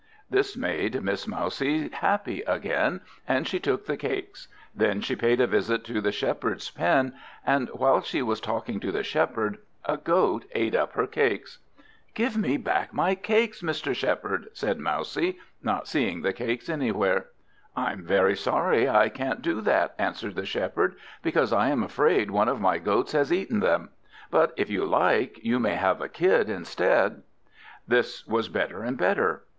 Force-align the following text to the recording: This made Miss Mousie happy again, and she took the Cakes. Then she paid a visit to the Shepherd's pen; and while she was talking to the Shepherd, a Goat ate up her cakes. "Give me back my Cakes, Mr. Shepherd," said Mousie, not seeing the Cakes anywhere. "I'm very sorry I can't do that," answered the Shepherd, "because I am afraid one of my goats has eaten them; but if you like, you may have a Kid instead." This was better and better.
This 0.31 0.57
made 0.57 1.03
Miss 1.03 1.27
Mousie 1.27 1.89
happy 1.89 2.41
again, 2.47 3.01
and 3.27 3.47
she 3.47 3.59
took 3.59 3.85
the 3.85 3.95
Cakes. 3.95 4.47
Then 4.73 4.99
she 4.99 5.15
paid 5.15 5.39
a 5.39 5.45
visit 5.45 5.83
to 5.85 6.01
the 6.01 6.11
Shepherd's 6.11 6.71
pen; 6.71 7.13
and 7.45 7.69
while 7.69 8.01
she 8.01 8.23
was 8.23 8.41
talking 8.41 8.79
to 8.79 8.91
the 8.91 9.03
Shepherd, 9.03 9.59
a 9.85 9.97
Goat 9.97 10.45
ate 10.53 10.73
up 10.73 10.93
her 10.93 11.05
cakes. 11.05 11.59
"Give 12.15 12.35
me 12.35 12.57
back 12.57 12.95
my 12.95 13.13
Cakes, 13.13 13.61
Mr. 13.61 13.93
Shepherd," 13.93 14.47
said 14.53 14.79
Mousie, 14.79 15.37
not 15.61 15.87
seeing 15.87 16.23
the 16.23 16.33
Cakes 16.33 16.67
anywhere. 16.67 17.27
"I'm 17.75 18.01
very 18.03 18.35
sorry 18.35 18.89
I 18.89 19.07
can't 19.07 19.43
do 19.43 19.61
that," 19.61 19.93
answered 19.99 20.33
the 20.33 20.47
Shepherd, 20.47 20.95
"because 21.21 21.53
I 21.53 21.69
am 21.69 21.83
afraid 21.83 22.31
one 22.31 22.49
of 22.49 22.59
my 22.59 22.79
goats 22.79 23.11
has 23.11 23.31
eaten 23.31 23.59
them; 23.59 23.89
but 24.31 24.51
if 24.57 24.67
you 24.67 24.83
like, 24.83 25.37
you 25.43 25.59
may 25.59 25.75
have 25.75 26.01
a 26.01 26.09
Kid 26.09 26.49
instead." 26.49 27.21
This 27.87 28.25
was 28.25 28.49
better 28.49 28.81
and 28.81 28.97
better. 28.97 29.43